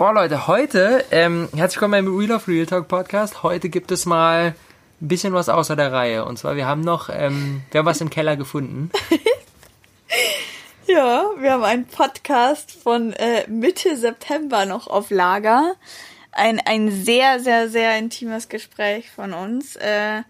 [0.00, 3.42] Boah, Leute, heute, ähm, herzlich willkommen beim Real of Real Talk Podcast.
[3.42, 4.54] Heute gibt es mal
[4.98, 6.24] ein bisschen was außer der Reihe.
[6.24, 8.90] Und zwar, wir haben noch, ähm, wir haben was im Keller gefunden.
[10.86, 15.74] Ja, wir haben einen Podcast von äh, Mitte September noch auf Lager.
[16.32, 19.76] Ein, ein sehr, sehr, sehr intimes Gespräch von uns.
[19.76, 20.22] Äh,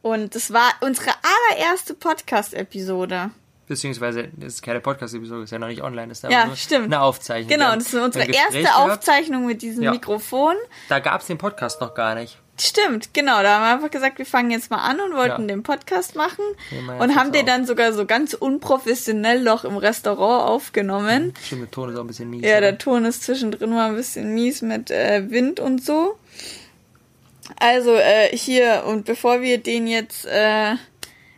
[0.00, 1.10] und es war unsere
[1.52, 3.32] allererste Podcast-Episode.
[3.70, 6.86] Beziehungsweise, das ist keine Podcast-Episode, ist ja noch nicht online, ist Ja, nur stimmt.
[6.86, 7.48] eine Aufzeichnung.
[7.56, 8.90] Genau, das ist unsere erste gehabt.
[8.98, 9.92] Aufzeichnung mit diesem Ja.
[9.92, 10.56] Mikrofon.
[10.88, 12.36] Da gab es den Podcast noch gar nicht.
[12.58, 13.40] Stimmt, genau.
[13.44, 15.46] Da haben wir einfach gesagt, wir fangen jetzt mal an und wollten Ja.
[15.46, 16.44] den Podcast machen.
[16.98, 17.46] Und haben den auf.
[17.46, 21.32] dann sogar so ganz unprofessionell noch im Restaurant aufgenommen.
[21.46, 22.42] Stimmt, der Ton ist auch ein bisschen mies.
[22.44, 22.60] Ja, oder?
[22.62, 26.18] der Ton ist zwischendrin mal ein bisschen mies mit äh, Wind und so.
[27.60, 30.74] Also äh, hier, und bevor wir den jetzt, äh,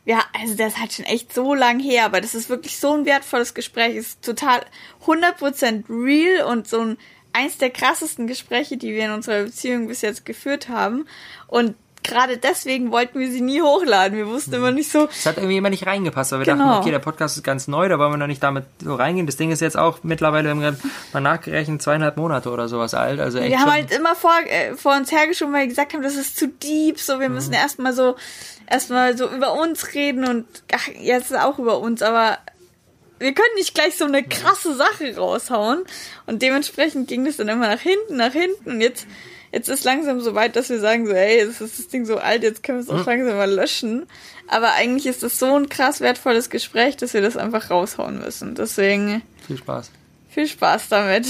[0.04, 2.92] ja, also das ist halt schon echt so lang her, aber das ist wirklich so
[2.94, 4.64] ein wertvolles Gespräch, ist total
[5.06, 6.98] 100% real und so ein,
[7.32, 11.06] eins der krassesten Gespräche, die wir in unserer Beziehung bis jetzt geführt haben.
[11.46, 14.16] Und gerade deswegen wollten wir sie nie hochladen.
[14.16, 16.64] Wir wussten immer nicht so, Es hat irgendwie immer nicht reingepasst, weil wir Genau.
[16.66, 19.26] dachten, okay, der Podcast ist ganz neu, da wollen wir noch nicht damit so reingehen.
[19.26, 23.20] Das Ding ist jetzt auch mittlerweile, mal nachgerechnet, zweieinhalb Monate oder sowas alt.
[23.20, 26.02] Also echt Wir haben halt immer vor, äh, vor uns hergeschoben, weil wir gesagt haben,
[26.02, 27.34] das ist zu deep, so wir Mhm.
[27.36, 28.16] müssen erstmal so
[28.70, 32.38] erstmal so über uns reden und ach, jetzt auch über uns, aber
[33.18, 35.84] wir können nicht gleich so eine krasse Sache raushauen
[36.26, 39.06] und dementsprechend ging das dann immer nach hinten, nach hinten und jetzt
[39.52, 42.16] jetzt ist langsam so weit, dass wir sagen so, hey, jetzt ist das Ding so
[42.16, 44.06] alt, jetzt können wir es auch langsam mal löschen,
[44.48, 48.54] aber eigentlich ist das so ein krass wertvolles Gespräch, dass wir das einfach raushauen müssen.
[48.54, 49.90] Deswegen viel Spaß.
[50.30, 51.26] viel Spaß damit.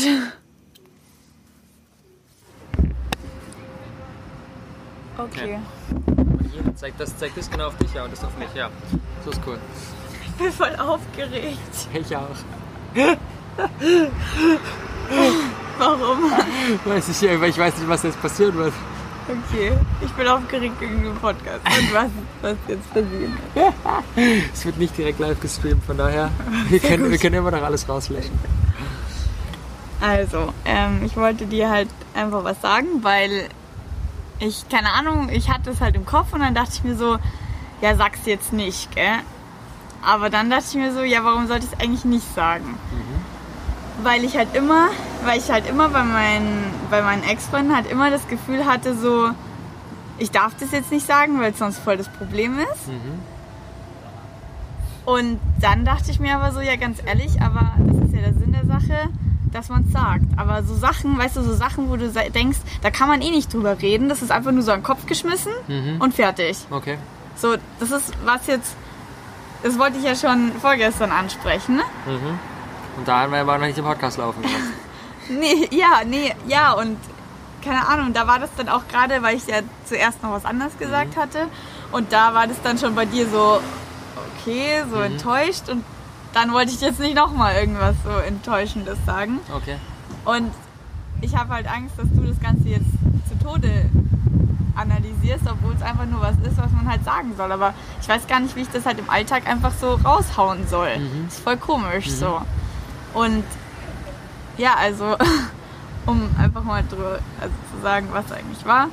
[5.18, 5.58] Okay.
[6.52, 8.70] Hier, zeig das, zeig das genau auf dich, ja, und das auf mich, ja.
[9.24, 9.58] So ist cool.
[10.24, 11.58] Ich bin voll aufgeregt.
[11.92, 12.36] Ich auch.
[15.78, 16.32] Warum?
[16.84, 18.72] Weiß ich, weil ich weiß nicht, was jetzt passieren wird.
[19.28, 21.60] Okay, ich bin aufgeregt wegen dem Podcast.
[21.64, 22.10] Und was,
[22.40, 23.30] was jetzt passiert?
[24.52, 26.30] Es wird nicht direkt live gestreamt, von daher,
[26.68, 28.38] wir können, wir können immer noch alles rauslöschen.
[30.00, 33.48] Also, ähm, ich wollte dir halt einfach was sagen, weil
[34.40, 37.18] ich, keine Ahnung, ich hatte es halt im Kopf und dann dachte ich mir so,
[37.80, 39.20] ja, sag's jetzt nicht, gell?
[40.04, 42.76] Aber dann dachte ich mir so, ja, warum sollte ich es eigentlich nicht sagen?
[44.02, 44.88] Weil ich halt immer,
[45.24, 49.30] weil ich halt immer bei meinen, bei meinen Ex-Freunden halt immer das Gefühl hatte, so,
[50.18, 52.88] ich darf das jetzt nicht sagen, weil es sonst voll das Problem ist.
[55.04, 58.34] Und dann dachte ich mir aber so, ja, ganz ehrlich, aber das ist ja der
[58.34, 59.08] Sinn der Sache,
[59.52, 60.24] dass man es sagt.
[60.36, 63.52] Aber so Sachen, weißt du, so Sachen, wo du denkst, da kann man eh nicht
[63.52, 65.52] drüber reden, das ist einfach nur so an den Kopf geschmissen
[66.00, 66.58] und fertig.
[66.70, 66.98] Okay.
[67.36, 68.76] So, das ist was jetzt,
[69.62, 71.76] das wollte ich ja schon vorgestern ansprechen.
[71.76, 71.82] ne?
[72.96, 74.58] Und da haben wir aber noch nicht den Podcast laufen gehabt.
[75.28, 76.98] Nee, ja, nee, ja, und
[77.62, 80.76] keine Ahnung, da war das dann auch gerade, weil ich ja zuerst noch was anderes
[80.78, 81.46] gesagt hatte.
[81.92, 83.60] Und da war das dann schon bei dir so,
[84.34, 85.68] okay, so enttäuscht.
[85.68, 85.84] Und
[86.34, 89.38] dann wollte ich jetzt nicht nochmal irgendwas so Enttäuschendes sagen.
[89.54, 89.76] Okay.
[90.24, 90.52] Und
[91.20, 92.90] ich habe halt Angst, dass du das Ganze jetzt
[93.28, 93.88] zu Tode
[94.74, 97.52] analysierst, obwohl es einfach nur was ist, was man halt sagen soll.
[97.52, 100.90] Aber ich weiß gar nicht, wie ich das halt im Alltag einfach so raushauen soll.
[101.26, 102.40] Das ist voll komisch so.
[103.14, 103.44] Und
[104.58, 105.16] ja, also
[106.06, 108.88] um einfach mal drüber also zu sagen, was eigentlich war.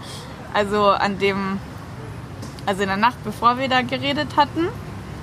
[0.54, 1.60] Also an dem,
[2.66, 4.68] also in der Nacht, bevor wir da geredet hatten,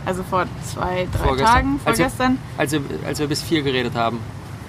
[0.05, 1.55] also vor zwei, drei Vorgestern.
[1.55, 4.21] Tagen, Als wir- vorgestern, Als wir, als wir bis vier geredet haben.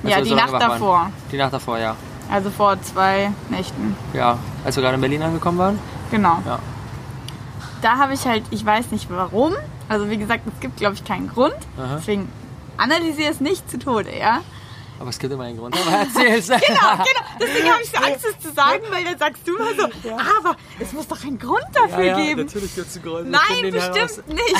[0.03, 0.71] Ja, die so Nacht wach waren.
[0.71, 1.95] davor, Die Nacht davor, ja.
[2.31, 3.95] also vor zwei Nächten.
[4.13, 5.79] Ja, als wir gerade in Berlin angekommen waren.
[6.11, 6.41] Genau.
[6.45, 6.59] Ja.
[7.81, 9.53] Da habe ich halt, ich weiß nicht warum.
[9.89, 11.55] Also wie gesagt, es gibt, glaube ich, keinen Grund.
[11.77, 11.95] Aha.
[11.97, 12.27] Deswegen
[12.77, 14.41] analysiere es nicht zu Tode, ja.
[14.99, 15.75] Aber es gibt immer einen Grund.
[15.79, 16.47] Aber erzähl's.
[16.67, 17.05] Genau, genau.
[17.39, 19.83] Deswegen habe ich so Angst, es zu sagen, weil dann sagst du immer so,
[20.39, 22.45] aber es muss doch einen Grund dafür ja, ja, geben.
[22.45, 23.29] natürlich gibt's einen Grund.
[23.29, 24.55] Nein, bestimmt nicht.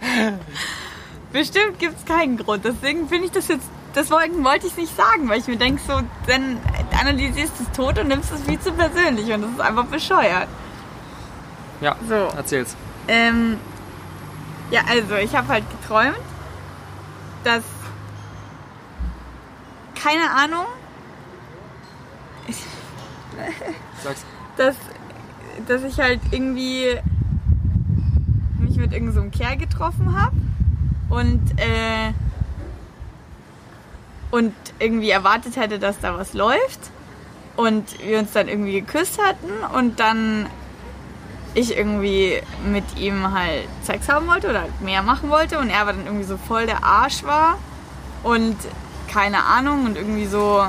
[1.32, 2.64] bestimmt gibt es keinen Grund.
[2.64, 5.82] Deswegen finde ich das jetzt, deswegen wollte ich es nicht sagen, weil ich mir denke,
[5.86, 6.60] so, dann
[6.98, 10.48] analysierst du es tot und nimmst es viel zu persönlich und das ist einfach bescheuert.
[11.80, 12.14] Ja, So.
[12.36, 12.76] erzähl's.
[13.08, 13.58] Ähm,
[14.70, 16.16] ja, also ich habe halt geträumt,
[17.44, 17.62] dass
[19.94, 20.66] keine Ahnung,
[24.02, 24.24] Sag's.
[24.56, 24.76] dass,
[25.66, 26.98] dass ich halt irgendwie
[28.58, 30.36] mich mit irgendeinem so einem Kerl getroffen habe
[31.08, 32.12] und äh,
[34.30, 36.90] und irgendwie erwartet hätte, dass da was läuft
[37.56, 40.46] und wir uns dann irgendwie geküsst hatten und dann
[41.54, 45.92] ich irgendwie mit ihm halt Sex haben wollte oder mehr machen wollte und er aber
[45.92, 47.58] dann irgendwie so voll der Arsch war
[48.22, 48.56] und
[49.08, 50.64] keine Ahnung und irgendwie so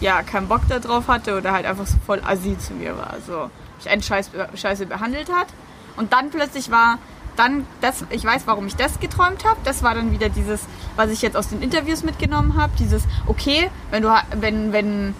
[0.00, 3.16] ja keinen Bock darauf hatte oder halt einfach so voll assi zu mir war.
[3.26, 3.50] So
[3.80, 5.48] mich einen Scheiß, Scheiße behandelt hat.
[5.96, 6.98] Und dann plötzlich war
[7.36, 9.58] dann das, ich weiß, warum ich das geträumt habe.
[9.64, 10.62] Das war dann wieder dieses,
[10.96, 12.72] was ich jetzt aus den Interviews mitgenommen habe.
[12.78, 15.14] Dieses, okay, wenn du, wenn, wenn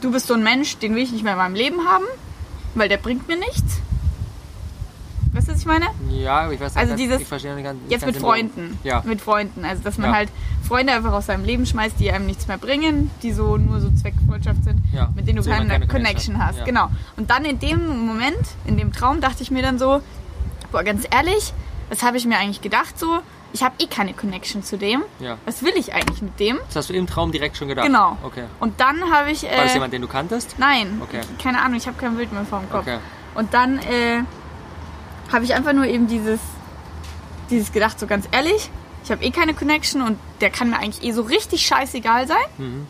[0.00, 2.04] du bist so ein Mensch, den will ich nicht mehr in meinem Leben haben,
[2.74, 3.80] weil der bringt mir nichts.
[5.34, 5.86] Weißt du, was ich meine?
[6.10, 8.16] Ja, ich weiß Also dieses- ich verstehe nicht ganz, Jetzt mit.
[8.18, 8.78] Freunden.
[8.84, 9.02] Ja.
[9.06, 9.64] Mit Freunden.
[9.64, 10.16] Also, dass man Ja.
[10.16, 10.28] halt
[10.62, 13.90] Freunde einfach aus seinem Leben schmeißt, die einem nichts mehr bringen, die so nur so
[13.90, 15.10] Zweckfreundschaft sind, Ja.
[15.16, 16.58] mit denen du denen keine, keine Connection, Connection hast.
[16.58, 16.64] Ja.
[16.64, 16.90] Genau.
[17.16, 18.36] Und dann in dem Moment,
[18.66, 20.02] in dem Traum, dachte ich mir dann so,
[20.70, 21.54] boah, ganz ehrlich,
[21.88, 23.20] was habe ich mir eigentlich gedacht so?
[23.54, 25.02] Ich habe eh keine Connection zu dem.
[25.20, 25.36] Ja.
[25.44, 26.58] Was will ich eigentlich mit dem?
[26.68, 27.86] Das hast du im Traum direkt schon gedacht?
[27.86, 28.16] Genau.
[28.22, 28.44] Okay.
[28.60, 29.44] Und dann habe ich.
[29.44, 30.54] Äh, War das jemand, den du kanntest?
[30.58, 31.20] Nein, Okay.
[31.42, 32.82] keine Ahnung, ich habe kein Bild mehr vor dem Kopf.
[32.82, 32.98] Okay.
[33.34, 34.22] Und dann äh,
[35.32, 36.40] habe ich einfach nur eben dieses,
[37.50, 38.70] dieses gedacht, so ganz ehrlich,
[39.04, 42.36] ich habe eh keine Connection und der kann mir eigentlich eh so richtig scheißegal sein.
[42.58, 42.86] Mhm.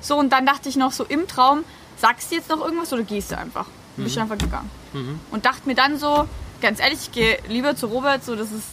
[0.00, 1.64] So, und dann dachte ich noch so im Traum,
[1.96, 3.66] sagst du jetzt noch irgendwas oder gehst du einfach?
[3.96, 4.10] Bin Mhm.
[4.10, 4.70] ich einfach gegangen.
[5.32, 6.28] Und dachte mir dann so,
[6.60, 8.66] ganz ehrlich, ich gehe lieber zu Robert, so das ist,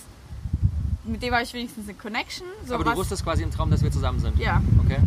[1.11, 2.47] mit dem habe ich wenigstens eine Connection.
[2.65, 4.37] So Aber was, du wusstest quasi im Traum, dass wir zusammen sind?
[4.39, 4.97] Ja, Okay.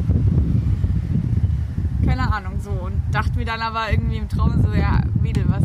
[2.06, 2.70] keine Ahnung, so.
[2.70, 5.64] Und dachte mir dann aber irgendwie im Traum so, ja, Mädel, was,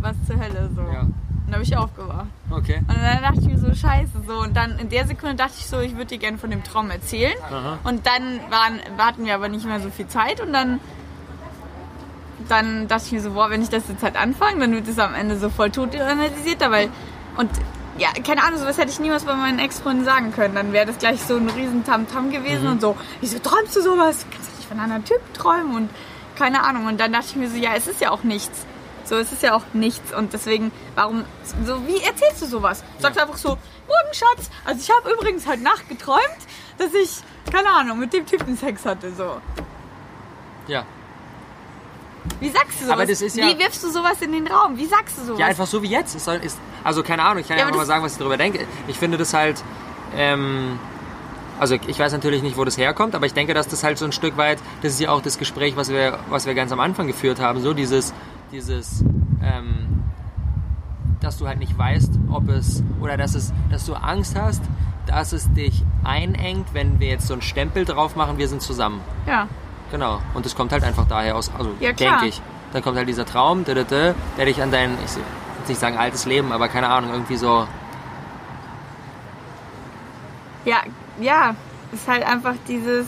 [0.00, 0.82] was zur Hölle, so.
[0.82, 1.00] Ja.
[1.02, 1.14] Und
[1.46, 2.26] dann habe ich aufgewacht.
[2.50, 2.78] Okay.
[2.86, 4.40] Und dann dachte ich mir so, scheiße, so.
[4.40, 6.90] Und dann in der Sekunde dachte ich so, ich würde dir gerne von dem Traum
[6.90, 7.34] erzählen.
[7.50, 7.78] Aha.
[7.84, 10.78] Und dann waren, hatten wir aber nicht mehr so viel Zeit und dann,
[12.48, 14.98] dann dachte ich mir so, boah, wenn ich das jetzt halt anfange, dann wird es
[14.98, 16.88] am Ende so voll tot analysiert, weil,
[17.36, 17.50] und
[18.00, 20.54] ja, keine Ahnung, sowas hätte ich niemals bei meinen Ex-Freunden sagen können.
[20.54, 24.18] Dann wäre das gleich so ein riesen Tamtam gewesen und so, wieso träumst du sowas?
[24.24, 25.90] Du kannst doch nicht von einem anderen Typen träumen und
[26.36, 26.86] keine Ahnung.
[26.86, 28.66] Und dann dachte ich mir so, ja, es ist ja auch nichts.
[29.04, 31.24] So, es ist ja auch nichts und deswegen, warum,
[31.66, 32.84] so, wie erzählst du sowas?
[32.98, 33.22] Sagst Ja.
[33.24, 36.20] einfach so, guten Schatz, also ich habe übrigens heute Nacht geträumt,
[36.78, 37.16] dass ich,
[37.52, 39.40] keine Ahnung, mit dem Typen Sex hatte, so.
[40.68, 40.84] Ja.
[42.38, 42.92] Wie sagst du sowas?
[42.92, 44.76] Aber das ist ja- Wie wirfst du sowas in den Raum?
[44.76, 45.40] Wie sagst du sowas?
[45.40, 46.14] Ja, einfach so wie jetzt.
[46.14, 48.36] Es soll, ist, also keine Ahnung, ich kann Ja, ja, mal sagen, was ich darüber
[48.36, 48.66] denke.
[48.88, 49.62] Ich finde das halt,
[50.16, 50.78] ähm,
[51.58, 54.04] also ich weiß natürlich nicht, wo das herkommt, aber ich denke, dass das halt so
[54.04, 56.80] ein Stück weit, das ist ja auch das Gespräch, was wir, was wir ganz am
[56.80, 58.14] Anfang geführt haben, so dieses,
[58.52, 59.02] dieses,
[59.42, 60.04] ähm,
[61.20, 64.62] dass du halt nicht weißt, ob es, oder dass es, dass du Angst hast,
[65.06, 69.00] dass es dich einengt, wenn wir jetzt so einen Stempel drauf machen, wir sind zusammen.
[69.26, 69.46] ja.
[69.90, 70.20] Genau.
[70.34, 72.40] Und das kommt halt einfach daher aus, also Ja, denke ich.
[72.72, 75.24] Dann kommt halt dieser Traum, der dich an dein, ich will
[75.60, 77.66] jetzt nicht sagen altes Leben, aber keine Ahnung, irgendwie so,
[80.64, 80.82] Ja,
[81.20, 81.54] ja.
[81.92, 83.06] Ist halt einfach dieses.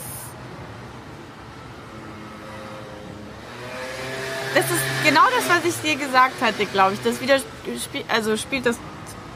[4.54, 7.02] Das ist genau das, was ich dir gesagt hatte, glaube ich.
[7.02, 8.78] Das widerspiegelt, also spielt das,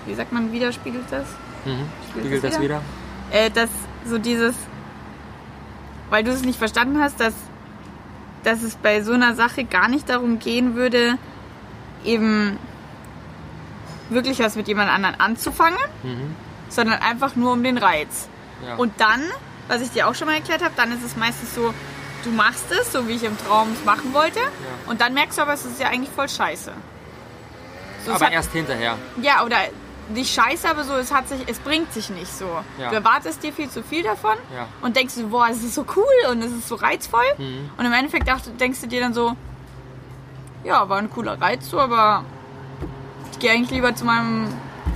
[0.04, 1.26] wie sagt man, widerspiegelt das?
[1.64, 1.86] mhm.
[2.10, 2.82] Spiegelt das das wieder?
[3.30, 3.70] äh, dass
[4.04, 4.54] so dieses,
[6.10, 7.34] weil du es nicht verstanden hast, dass,
[8.42, 11.18] dass es bei so einer Sache gar nicht darum gehen würde,
[12.04, 12.58] eben
[14.10, 16.34] wirklich was mit jemand anderen anzufangen, Mhm.
[16.68, 18.28] sondern einfach nur um den Reiz.
[18.66, 18.76] Ja.
[18.76, 19.22] Und dann,
[19.68, 21.74] was ich dir auch schon mal erklärt habe, dann ist es meistens so,
[22.24, 24.40] du machst es, so wie ich im Traum es machen wollte,
[24.86, 26.72] und dann merkst du aber, es ist ja eigentlich voll scheiße.
[28.04, 28.96] So, aber hat- erst hinterher.
[29.20, 29.56] ja, oder
[30.08, 32.48] nicht scheiße, aber so, es hat sich, es bringt sich nicht so.
[32.78, 32.90] Ja.
[32.90, 34.68] Du erwartest dir viel zu viel davon Ja.
[34.80, 37.24] und denkst du, boah, es ist so cool und es ist so reizvoll.
[37.38, 37.70] Mhm.
[37.76, 38.28] Und im Endeffekt
[38.60, 39.36] denkst du dir dann so,
[40.64, 42.24] ja, war ein cooler Reiz so, aber
[43.36, 44.48] ich gehe eigentlich lieber zu meinem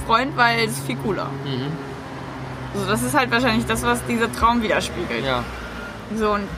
[0.06, 1.26] Freund, weil es ist viel cooler.
[1.44, 1.70] Mhm.
[2.72, 5.24] Also das ist halt wahrscheinlich das, was dieser Traum widerspiegelt.
[5.24, 5.44] Ja.
[6.16, 6.48] So und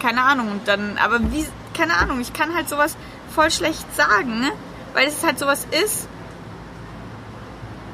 [0.00, 2.96] keine Ahnung und dann, aber wie, keine Ahnung, ich kann halt sowas
[3.34, 4.52] voll schlecht sagen, ne?
[4.92, 6.08] weil es halt sowas ist.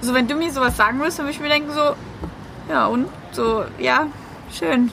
[0.00, 1.94] So wenn du mir sowas sagen würdest, dann würde ich mir denken so,
[2.68, 4.08] ja und so, ja,
[4.52, 4.90] schön.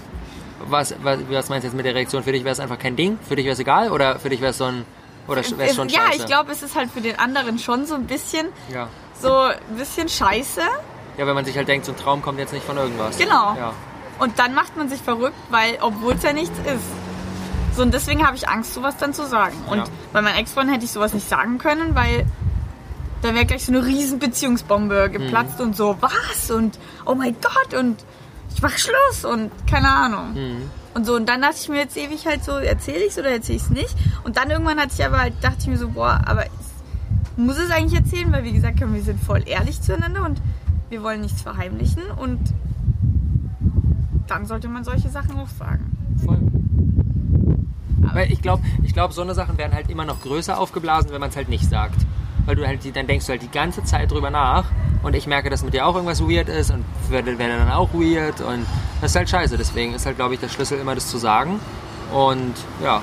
[0.68, 2.24] Was, was, was meinst du jetzt mit der Reaktion?
[2.24, 3.18] Für dich wäre es einfach kein Ding?
[3.28, 3.90] Für dich wäre es egal?
[3.90, 4.86] Oder für dich wäre es so ein,
[5.28, 6.18] oder wäre schon ja, scheiße?
[6.18, 8.88] ich glaube, es ist halt für den anderen schon so ein bisschen, Ja.
[9.20, 10.62] so ein bisschen scheiße.
[11.18, 13.18] Ja, wenn man sich halt denkt, so ein Traum kommt jetzt nicht von irgendwas.
[13.18, 13.56] Genau.
[13.56, 13.74] Ja.
[14.20, 17.76] Und dann macht man sich verrückt, weil, obwohl es ja nichts ist.
[17.76, 19.56] So, und deswegen habe ich Angst, sowas dann zu sagen.
[19.70, 19.84] Und Ja.
[20.12, 22.26] bei meinem Ex-Freund hätte ich sowas nicht sagen können, weil
[23.22, 25.66] da wäre gleich so eine riesen Beziehungsbombe geplatzt Mhm.
[25.68, 26.52] und so, was?
[26.52, 28.04] Und oh mein Gott, und
[28.54, 30.34] ich mach Schluss und keine Ahnung.
[30.34, 30.72] Mhm.
[30.94, 33.30] Und so, und dann dachte ich mir jetzt ewig halt so, erzähle ich es oder
[33.30, 33.96] erzähle ich es nicht?
[34.24, 36.52] Und dann irgendwann hatte ich aber halt, dachte ich mir so, boah, aber ich
[37.38, 40.40] muss es eigentlich erzählen, weil wie gesagt, wir sind voll ehrlich zueinander und
[40.90, 42.40] wir wollen nichts verheimlichen und
[44.28, 45.98] dann sollte man solche Sachen auch sagen.
[46.24, 46.40] Voll.
[48.14, 51.20] Weil ich glaube, ich glaub, so eine Sachen werden halt immer noch größer aufgeblasen, wenn
[51.20, 52.06] man es halt nicht sagt.
[52.46, 54.66] Weil du halt, dann denkst du halt die ganze Zeit drüber nach.
[55.02, 57.94] Und ich merke, dass mit dir auch irgendwas weird ist und werde, werde dann auch
[57.94, 58.42] weird.
[58.42, 58.66] Und
[59.02, 59.58] das ist halt scheiße.
[59.58, 61.60] Deswegen ist halt, glaube ich, der Schlüssel immer das zu sagen.
[62.14, 63.02] Und ja,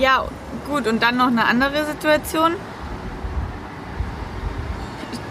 [0.00, 0.24] Ja,
[0.66, 2.52] gut, und dann noch eine andere Situation.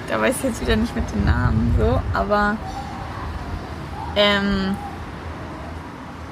[0.08, 2.56] Da weiß ich jetzt wieder nicht mit den Namen so, aber
[4.16, 4.76] ähm,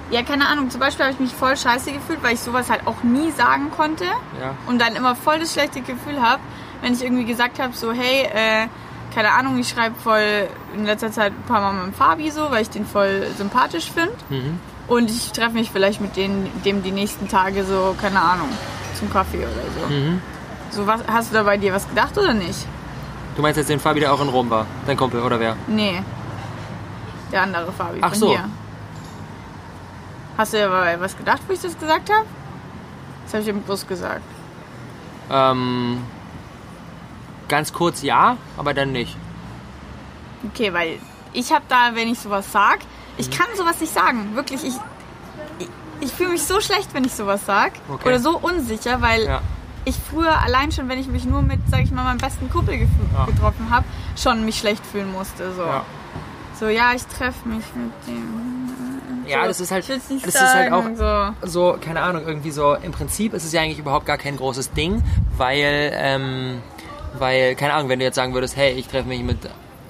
[0.09, 2.87] ja, keine Ahnung, zum Beispiel habe ich mich voll scheiße gefühlt, weil ich sowas halt
[2.87, 4.55] auch nie sagen konnte ja.
[4.67, 6.41] und dann immer voll das schlechte Gefühl habe,
[6.81, 8.67] wenn ich irgendwie gesagt habe, so hey, äh,
[9.13, 12.51] keine Ahnung, ich schreibe voll in letzter Zeit ein paar Mal mit dem Fabi so,
[12.51, 14.13] weil ich den voll sympathisch finde.
[14.29, 14.59] Mhm.
[14.87, 18.49] Und ich treffe mich vielleicht mit denen, dem die nächsten Tage so, keine Ahnung,
[18.97, 19.47] zum Kaffee oder
[19.81, 19.93] so.
[19.93, 20.21] Mhm.
[20.69, 22.65] So, was, hast du da bei dir was gedacht oder nicht?
[23.35, 24.65] Du meinst jetzt den Fabi, der auch in Rom war?
[24.85, 25.55] Dein Kumpel, oder wer?
[25.67, 26.01] Nee.
[27.31, 28.29] Der andere Fabi Ach von so.
[28.29, 28.49] dir.
[30.38, 32.25] Hast du ja was gedacht, wo ich das gesagt habe?
[33.25, 34.22] Das habe ich im Bus gesagt.
[35.29, 36.01] Ähm,
[37.48, 39.17] ganz kurz ja, aber dann nicht.
[40.46, 41.00] Okay, weil
[41.34, 42.86] ich habe da, wenn ich sowas sag, Mhm.
[43.17, 44.36] ich kann sowas nicht sagen.
[44.36, 44.75] Wirklich, ich,
[45.60, 45.67] ich,
[46.01, 47.74] ich fühle mich so schlecht, wenn ich sowas sag.
[47.89, 48.08] Okay.
[48.08, 49.41] Oder so unsicher, weil Ja.
[49.86, 52.75] ich früher allein schon, wenn ich mich nur mit, sag ich mal, meinem besten Kumpel
[52.75, 53.25] gef- Ja.
[53.25, 55.51] getroffen habe, schon mich schlecht fühlen musste.
[55.53, 55.84] So, Ja.
[56.60, 58.56] so ja, ich treffe mich mit dem.
[59.29, 61.48] Ja, so, das ist halt, das ist halt auch sagen, so.
[61.74, 64.72] so, keine Ahnung, irgendwie so, im Prinzip ist es ja eigentlich überhaupt gar kein großes
[64.72, 65.03] Ding,
[65.38, 66.62] weil, ähm,
[67.17, 69.38] weil, keine Ahnung, wenn du jetzt sagen würdest, hey, ich treffe mich mit,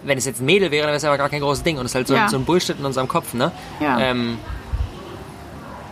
[0.03, 1.85] wenn es jetzt ein Mädel wäre, dann wäre es aber gar kein großes Ding und
[1.85, 2.29] es ist halt so, Ja.
[2.29, 3.51] so ein Bullshit in unserem Kopf, ne?
[3.79, 3.99] Ja.
[3.99, 4.37] Ähm,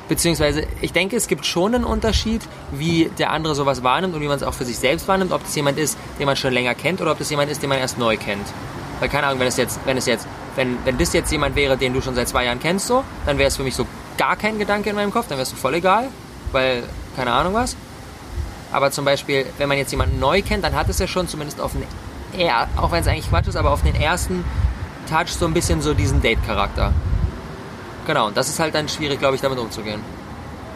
[0.08, 4.28] beziehungsweise, ich denke, es gibt schon einen Unterschied, wie der andere sowas wahrnimmt und wie
[4.28, 6.76] man es auch für sich selbst wahrnimmt, ob das jemand ist, den man schon länger
[6.76, 8.46] kennt oder ob das jemand ist, den man erst neu kennt.
[9.00, 11.78] Weil keine Ahnung, wenn es jetzt, wenn es jetzt, wenn, wenn das jetzt jemand wäre,
[11.78, 13.86] den du schon seit zwei Jahren kennst, so, dann wäre es für mich so
[14.18, 16.08] gar kein Gedanke in meinem Kopf, dann wäre es so voll egal,
[16.52, 16.84] weil,
[17.16, 17.76] keine Ahnung was.
[18.72, 21.62] Aber zum Beispiel, wenn man jetzt jemanden neu kennt, dann hat es ja schon zumindest
[21.62, 21.84] auf den,
[22.76, 24.44] auch wenn es eigentlich Quatsch ist, aber auf den ersten
[25.10, 26.92] Touch so ein bisschen so diesen Date-Charakter.
[28.08, 30.02] Genau, und das ist halt dann schwierig, glaube ich, damit umzugehen.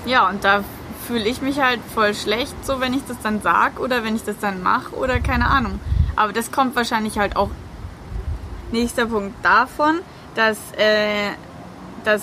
[0.05, 0.63] Ja, und da
[1.07, 4.23] fühle ich mich halt voll schlecht, so wenn ich das dann sag oder wenn ich
[4.23, 5.79] das dann mache oder keine Ahnung.
[6.15, 7.49] Aber das kommt wahrscheinlich halt auch
[8.71, 9.99] nächster Punkt davon,
[10.35, 11.31] dass, äh,
[12.03, 12.21] dass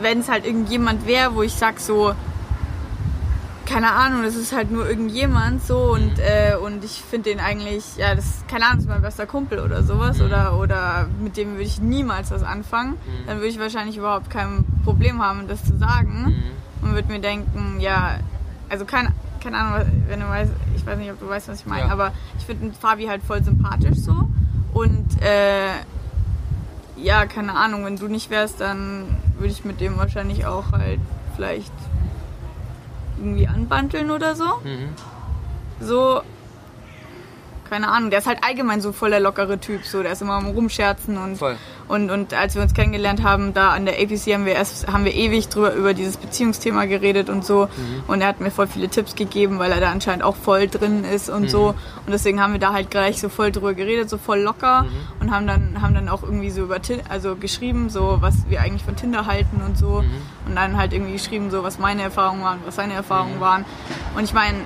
[0.00, 2.14] wenn es halt irgendjemand wäre, wo ich sag so,
[3.66, 7.96] keine Ahnung, das ist halt nur irgendjemand so und, äh, und ich finde den eigentlich,
[7.96, 11.52] ja, das, keine Ahnung, das ist mein bester Kumpel oder sowas oder, oder mit dem
[11.52, 12.96] würde ich niemals was anfangen,
[13.26, 16.42] dann würde ich wahrscheinlich überhaupt kein Problem haben, das zu sagen.
[16.82, 18.16] Und würde mir denken, ja,
[18.68, 21.66] also keine, keine Ahnung, wenn du weißt, ich weiß nicht, ob du weißt, was ich
[21.66, 21.92] meine, Ja.
[21.92, 24.28] aber ich finde Fabi halt voll sympathisch so
[24.72, 25.70] und äh,
[26.96, 31.00] ja, keine Ahnung, wenn du nicht wärst, dann würde ich mit dem wahrscheinlich auch halt
[31.34, 31.72] vielleicht
[33.18, 34.44] irgendwie anbanteln oder so.
[34.64, 34.90] Mhm.
[35.80, 36.22] So,
[37.68, 40.34] keine Ahnung, der ist halt allgemein so voll der lockere Typ, so, der ist immer
[40.34, 41.56] am rumscherzen und, Voll.
[41.88, 45.04] Und, und als wir uns kennengelernt haben, da an der APC haben wir erst, haben
[45.04, 47.68] wir ewig drüber über dieses Beziehungsthema geredet und so.
[48.06, 51.04] Und er hat mir voll viele Tipps gegeben, weil er da anscheinend auch voll drin
[51.04, 51.68] ist und so.
[52.06, 54.86] Und deswegen haben wir da halt gleich so voll drüber geredet, so voll locker
[55.20, 58.60] und haben dann, haben dann auch irgendwie so über Tinder, also geschrieben, so was wir
[58.60, 60.02] eigentlich von Tinder halten und so.
[60.46, 63.64] Und dann halt irgendwie geschrieben, so was meine Erfahrungen waren, was seine Erfahrungen waren.
[64.16, 64.58] Und ich meine,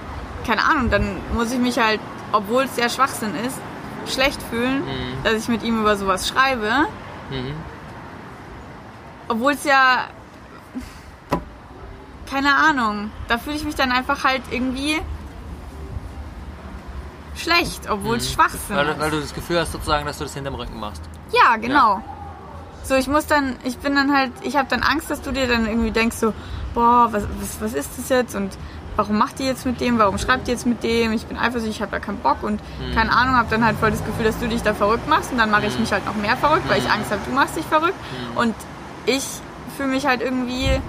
[0.47, 2.01] keine Ahnung, dann muss ich mich halt,
[2.33, 3.57] obwohl es sehr Schwachsinn ist,
[4.13, 4.83] schlecht fühlen,
[5.25, 6.87] dass ich mit ihm über sowas schreibe.
[7.31, 7.55] Mhm.
[9.29, 10.07] Obwohl es ja.
[12.31, 13.11] Keine Ahnung.
[13.29, 15.01] Da fühle ich mich dann einfach halt irgendwie
[17.37, 18.99] schlecht, obwohl es Schwachsinn Weil, ist.
[18.99, 21.03] weil du das Gefühl hast, sozusagen, dass du das hinterm Rücken machst.
[21.33, 22.03] Ja, genau.
[22.83, 25.47] So, ich muss dann, ich bin dann halt, ich habe dann Angst, dass du dir
[25.47, 26.33] dann irgendwie denkst so,
[26.73, 28.57] boah, was, was, was ist das jetzt und
[28.97, 31.77] warum macht die jetzt mit dem, warum schreibt die jetzt mit dem, ich bin eifersüchtig,
[31.77, 32.61] ich habe da keinen Bock und
[32.95, 35.39] keine Ahnung, habe dann halt voll das Gefühl, dass du dich da verrückt machst und
[35.39, 37.67] dann mache ich mich halt noch mehr verrückt, weil ich Angst habe, du machst dich
[37.67, 37.99] verrückt
[38.35, 38.55] und
[39.05, 39.25] ich
[39.77, 40.81] fühle mich halt irgendwie,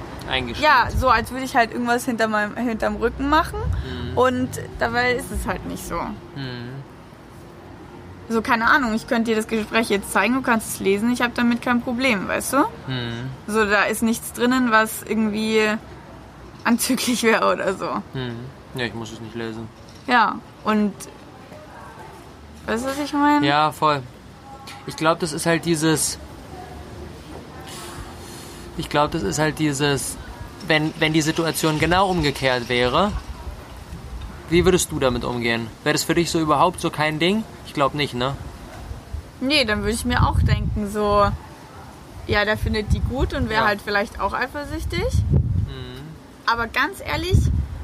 [0.62, 3.60] ja, so als würde ich halt irgendwas hinter meinem, hinterm Rücken machen
[4.16, 4.50] und
[4.80, 5.96] dabei ist es halt nicht so.
[5.96, 6.78] Mhm.
[8.30, 11.22] So, keine Ahnung, ich könnte dir das Gespräch jetzt zeigen, du kannst es lesen, ich
[11.22, 12.58] habe damit kein Problem, weißt du?
[12.88, 13.30] Mhm.
[13.48, 15.62] So, da ist nichts drinnen, was irgendwie
[16.68, 17.90] anzüglich wäre oder so.
[18.14, 18.40] Mhm.
[18.76, 19.68] Ja, ich muss es nicht lesen.
[20.08, 20.94] Ja, und
[22.66, 23.46] weißt du, was ich meine?
[23.46, 24.02] Ja, voll.
[24.86, 26.18] Ich glaube, das ist halt dieses.
[28.78, 30.18] Ich glaube, das ist halt dieses.
[30.68, 33.12] Wenn, wenn die Situation genau umgekehrt wäre,
[34.50, 35.68] wie würdest du damit umgehen?
[35.84, 37.44] Wäre das für dich so überhaupt so kein Ding?
[37.66, 38.36] Ich glaube nicht, ne?
[39.40, 41.28] Nee, dann würde ich mir auch denken, so,
[42.26, 43.68] ja, der findet die gut und wäre Ja.
[43.68, 45.06] halt vielleicht auch eifersüchtig.
[46.48, 47.38] Aber ganz ehrlich,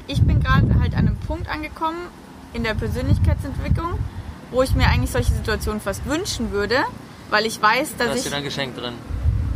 [0.06, 1.98] ich bin gerade halt an einem Punkt angekommen
[2.52, 3.98] in der Persönlichkeitsentwicklung,
[4.50, 6.76] wo ich mir eigentlich solche Situationen fast wünschen würde,
[7.30, 8.94] weil ich weiß, Da dass ist ich wieder ein Geschenk drin.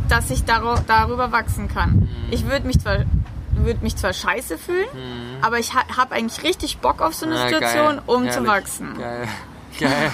[0.09, 1.91] dass ich darüber wachsen kann.
[1.91, 2.07] Mhm.
[2.31, 2.99] Ich würde mich zwar
[3.61, 4.87] würde mich zwar scheiße fühlen,
[5.41, 7.41] aber ich ha habe eigentlich richtig Bock auf so eine Mhm.
[7.41, 8.01] Ah, Situation, geil.
[8.05, 8.47] um zu Herrlich.
[8.47, 8.97] wachsen.
[8.97, 9.27] Geil.
[9.79, 10.11] Geil.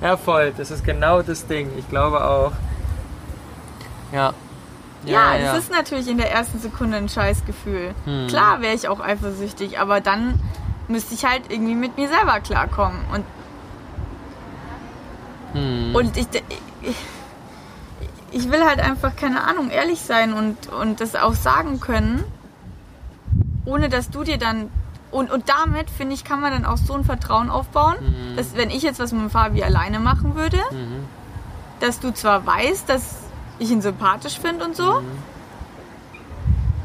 [0.00, 0.52] ja, voll.
[0.56, 1.70] Das ist genau das Ding.
[1.78, 2.52] Ich glaube auch.
[4.12, 4.32] Ja.
[5.04, 7.94] Ja, es ist natürlich in der ersten Sekunde ein Scheißgefühl.
[8.04, 8.26] Hm.
[8.28, 10.38] Klar wäre ich auch eifersüchtig, aber dann
[10.88, 13.00] müsste ich halt irgendwie mit mir selber klarkommen.
[13.12, 13.24] Und,
[15.54, 15.94] Hm.
[15.94, 16.26] und ich,
[16.82, 16.96] ich,
[18.30, 22.24] ich will halt einfach, keine Ahnung, ehrlich sein und, und das auch sagen können,
[23.64, 24.70] ohne dass du dir dann.
[25.10, 28.36] Und, und damit, finde ich, kann man dann auch so ein Vertrauen aufbauen, Hm.
[28.36, 31.04] dass wenn ich jetzt was mit dem Fabi alleine machen würde, Mhm.
[31.80, 33.16] dass du zwar weißt, dass
[33.58, 35.02] ich ihn sympathisch finde und so,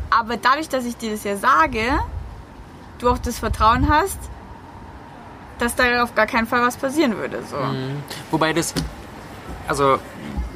[0.09, 1.99] aber dadurch, dass ich dir das ja sage,
[2.99, 4.17] du auch das Vertrauen hast,
[5.59, 7.43] dass da auf gar keinen Fall was passieren würde.
[7.49, 7.57] So.
[7.57, 8.03] Mhm.
[8.31, 8.73] Wobei das,
[9.67, 9.99] also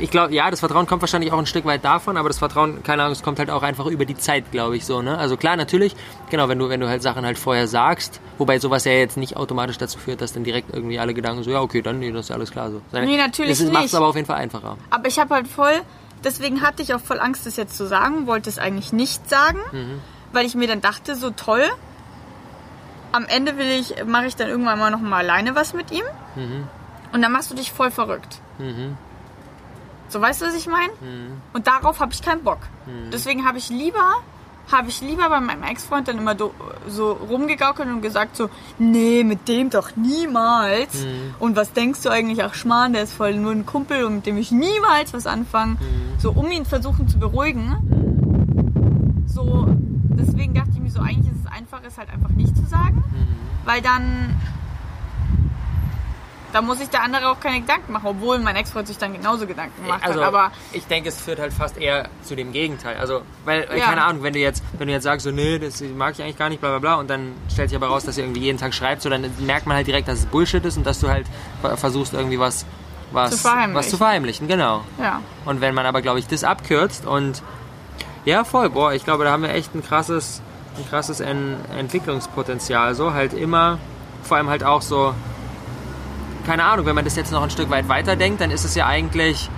[0.01, 2.83] ich glaube, ja, das Vertrauen kommt wahrscheinlich auch ein Stück weit davon, aber das Vertrauen,
[2.83, 5.17] keine Ahnung, es kommt halt auch einfach über die Zeit, glaube ich, so, ne?
[5.17, 5.95] Also klar, natürlich,
[6.29, 9.37] genau, wenn du, wenn du halt Sachen halt vorher sagst, wobei sowas ja jetzt nicht
[9.37, 12.21] automatisch dazu führt, dass dann direkt irgendwie alle Gedanken so, ja, okay, dann, nee, das
[12.25, 12.81] ist ja alles klar so.
[12.91, 13.95] Nee, natürlich Das macht es nicht.
[13.95, 14.77] aber auf jeden Fall einfacher.
[14.89, 15.79] Aber ich habe halt voll,
[16.23, 19.59] deswegen hatte ich auch voll Angst, das jetzt zu sagen, wollte es eigentlich nicht sagen,
[20.33, 21.63] weil ich mir dann dachte, so toll,
[23.11, 26.03] am Ende will ich, mache ich dann irgendwann mal noch mal alleine was mit ihm
[27.13, 28.39] und dann machst du dich voll verrückt.
[28.57, 28.97] Mhm.
[30.11, 30.91] So, weißt du, was ich meine?
[31.53, 32.59] Und darauf habe ich keinen Bock.
[33.13, 34.15] Deswegen habe ich lieber,
[34.69, 36.35] habe ich lieber bei meinem Ex-Freund dann immer
[36.87, 41.05] so rumgegaukelt und gesagt so, nee, mit dem doch niemals.
[41.39, 42.43] Und was denkst du eigentlich?
[42.43, 45.77] Ach Schmarrn, der ist voll nur ein Kumpel und mit dem ich niemals was anfangen.
[46.19, 49.23] So, um ihn versuchen zu beruhigen.
[49.27, 49.65] So,
[50.09, 53.01] deswegen dachte ich mir so, eigentlich ist es einfach, es halt einfach nicht zu sagen.
[53.63, 54.35] Weil dann
[56.53, 59.47] da muss sich der andere auch keine Gedanken machen, obwohl mein Ex-Freund sich dann genauso
[59.47, 60.27] Gedanken gemacht Also, hat.
[60.27, 62.97] Aber ich denke, es führt halt fast eher zu dem Gegenteil.
[62.97, 63.85] Also, weil, Ja.
[63.85, 66.37] keine Ahnung, wenn du jetzt, wenn du jetzt sagst, so, nee, das mag ich eigentlich
[66.37, 68.57] gar nicht, bla bla bla, und dann stellt sich aber raus, dass ihr irgendwie jeden
[68.57, 71.07] Tag schreibt, so, dann merkt man halt direkt, dass es Bullshit ist und dass du
[71.09, 71.25] halt
[71.61, 72.65] ver- versuchst, irgendwie was,
[73.11, 73.75] was, Zu verheimlichen.
[73.75, 74.83] was zu verheimlichen, genau.
[74.99, 75.21] ja.
[75.45, 77.41] Und wenn man aber, glaube ich, das abkürzt und
[78.25, 80.41] ja, voll, boah, ich glaube, da haben wir echt ein krasses,
[80.77, 82.95] ein krasses en Entwicklungspotenzial.
[82.95, 83.77] So halt immer,
[84.23, 85.13] vor allem halt auch so,
[86.45, 88.87] keine Ahnung, wenn man das jetzt noch ein Stück weit weiterdenkt, dann ist es ja
[88.87, 89.49] eigentlich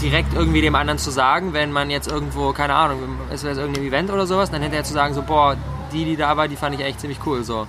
[0.00, 3.84] direkt irgendwie dem anderen zu sagen, wenn man jetzt irgendwo, keine Ahnung, es wäre irgendein
[3.84, 5.56] Event oder sowas, dann hinterher zu sagen, so, boah,
[5.92, 7.66] die, die da war, die fand ich echt ziemlich cool, so.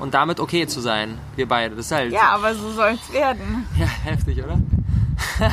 [0.00, 1.76] Und damit okay zu sein, wir beide.
[1.76, 3.66] Das ist halt, ja, aber so soll es werden.
[3.78, 4.58] ja heftig, oder?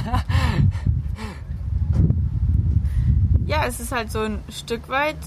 [3.52, 5.18] Ja, es ist halt so ein Stück weit,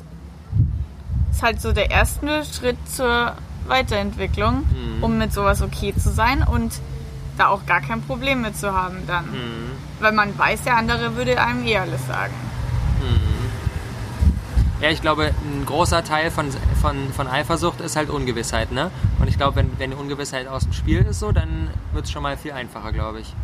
[1.31, 3.35] ist halt so der erste Schritt zur
[3.67, 5.03] Weiterentwicklung, Mhm.
[5.03, 6.73] um mit sowas okay zu sein und
[7.37, 9.25] da auch gar kein Problem mit zu haben dann.
[9.27, 9.71] Mhm.
[10.01, 12.33] Weil man weiß, der andere würde einem eh alles sagen.
[14.81, 16.47] Ja, ich glaube, ein großer Teil von,
[16.83, 18.91] von, von Eifersucht ist halt Ungewissheit, ne?
[19.19, 22.11] Und ich glaube, wenn, wenn die Ungewissheit aus dem Spiel ist, so, dann wird es
[22.11, 23.35] schon mal viel einfacher, glaube ich.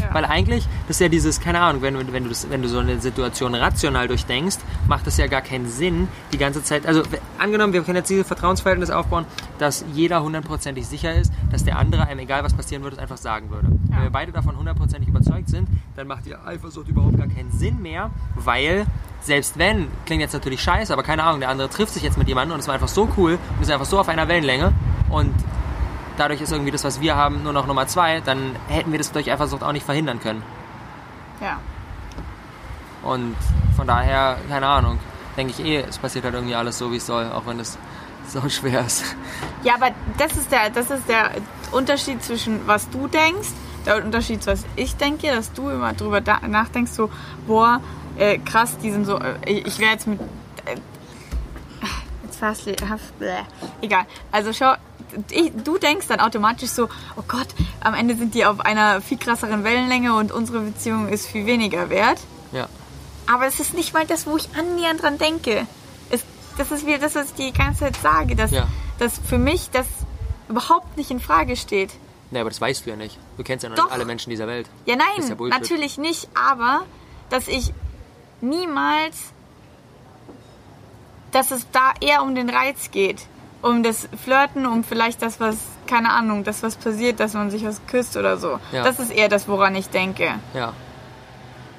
[0.00, 0.12] Ja.
[0.14, 2.68] Weil eigentlich, das ist ja dieses, keine Ahnung, wenn, du- wenn, du das, wenn du
[2.68, 7.02] so eine Situation rational durchdenkst, macht es ja gar keinen Sinn, die ganze Zeit, also
[7.38, 9.24] angenommen, wir können jetzt dieses Vertrauensverhältnis aufbauen,
[9.58, 13.16] dass jeder hundertprozentig sicher ist, dass der andere einem, egal was passieren würde, es einfach
[13.16, 13.68] sagen würde.
[13.88, 17.80] Wenn wir beide davon hundertprozentig überzeugt sind, dann macht die Eifersucht überhaupt gar keinen Sinn
[17.80, 18.86] mehr, weil
[19.20, 22.28] selbst wenn, klingt jetzt natürlich scheiße, aber keine Ahnung, der andere trifft sich jetzt mit
[22.28, 24.72] jemandem und es war einfach so cool und ist einfach so auf einer Wellenlänge
[25.10, 25.32] und
[26.16, 29.12] dadurch ist irgendwie das, was wir haben, nur noch Nummer zwei, dann hätten wir das
[29.12, 30.42] durch Eifersucht auch nicht verhindern können.
[31.40, 31.58] ja.
[33.02, 33.36] Und
[33.76, 34.98] von daher, keine Ahnung,
[35.36, 37.78] denke ich eh, es passiert halt irgendwie alles so, wie es soll, auch wenn es
[38.26, 39.04] so schwer ist.
[39.62, 41.30] Ja, aber das ist der, das ist der
[41.70, 43.50] Unterschied zwischen was du denkst,
[43.84, 47.10] der Unterschied, was ich denke, dass du immer drüber nachdenkst, so,
[47.46, 47.80] boah,
[48.18, 50.18] äh, krass, die sind so, äh, ich wäre jetzt mit,
[52.42, 53.12] äh, jetzt fast,
[53.80, 54.06] egal.
[54.32, 54.74] Also schau,
[55.30, 57.48] ich, du denkst dann automatisch so, oh Gott,
[57.80, 61.90] am Ende sind die auf einer viel krasseren Wellenlänge und unsere Beziehung ist viel weniger
[61.90, 62.18] wert.
[62.52, 62.68] Ja.
[63.26, 65.66] Aber es ist nicht mal das, wo ich annähernd dran denke.
[66.10, 66.24] Es,
[66.58, 68.66] das ist wieder das, was ich die ganze Zeit sage, dass, Ja.
[68.98, 69.86] dass für mich das
[70.48, 71.90] überhaupt nicht in Frage steht.
[72.30, 73.18] Nee, aber das weißt du ja nicht.
[73.36, 73.84] Du kennst ja noch Doch.
[73.84, 74.68] nicht alle Menschen dieser Welt.
[74.84, 76.82] Ja, nein, ja natürlich nicht, aber
[77.30, 77.72] dass ich
[78.40, 79.16] niemals,
[81.36, 83.26] dass es da eher um den Reiz geht.
[83.60, 87.62] Um das Flirten, um vielleicht das, was, keine Ahnung, das, was passiert, dass man sich
[87.66, 88.58] was küsst oder so.
[88.72, 88.82] Ja.
[88.84, 90.30] Das ist eher das, woran ich denke.
[90.54, 90.72] Ja.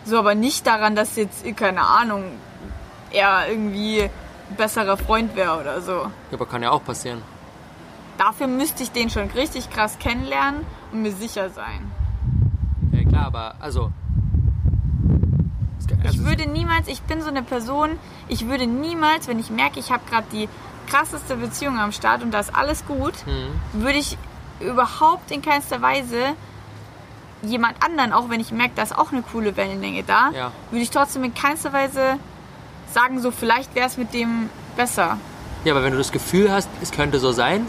[0.05, 2.23] So, aber nicht daran, dass jetzt, keine Ahnung,
[3.09, 5.91] er irgendwie ein besserer Freund wäre oder so.
[5.91, 6.11] ja.
[6.33, 7.23] Aber kann ja auch passieren.
[8.19, 11.91] Dafür müsste ich den schon richtig krass kennenlernen und mir sicher sein.
[12.91, 13.91] Ja, klar, aber also.
[16.03, 17.97] Das Ich würde niemals, ich bin so eine Person,
[18.27, 20.49] ich würde niemals, wenn ich merke, ich habe gerade die
[20.89, 23.81] krasseste Beziehung am Start und da ist alles gut, Mhm.
[23.83, 24.17] würde ich
[24.59, 26.17] überhaupt in keinster Weise
[27.43, 30.51] jemand anderen, auch wenn ich merke, da ist auch eine coole Wellenlänge da, Ja.
[30.71, 32.17] würde ich trotzdem in keinster Weise
[32.91, 35.17] sagen, so vielleicht wäre es mit dem besser.
[35.63, 37.65] Ja, aber wenn du das Gefühl hast, es könnte so sein,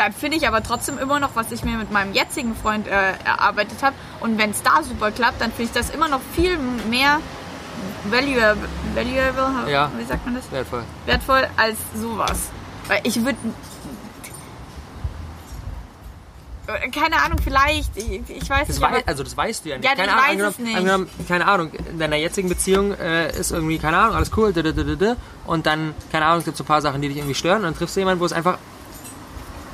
[0.00, 2.90] Dann finde ich aber trotzdem immer noch, was ich mir mit meinem jetzigen Freund äh,
[3.22, 3.94] erarbeitet habe.
[4.20, 6.56] Und wenn es da super klappt, dann finde ich das immer noch viel
[6.88, 7.18] mehr
[8.04, 9.90] valuable, valuable Ja.
[9.98, 10.50] wie sagt man das?
[10.50, 10.84] wertvoll.
[11.04, 12.48] Wertvoll als sowas.
[12.88, 13.36] Weil ich würde.
[16.94, 17.94] Keine Ahnung, vielleicht.
[17.98, 18.80] Ich, ich weiß Das nicht.
[18.80, 19.84] wei also das weißt du ja nicht.
[19.84, 20.76] Ja, keine ich Ahnung, weiß angenommen, es nicht.
[20.78, 24.54] Angenommen, keine Ahnung, in deiner jetzigen Beziehung äh, ist irgendwie, keine Ahnung, alles cool,
[25.46, 27.64] und dann, keine Ahnung, es gibt so ein paar Sachen, die dich irgendwie stören und
[27.64, 28.56] dann triffst du jemanden, wo es einfach